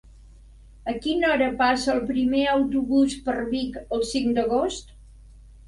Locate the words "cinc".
4.15-4.35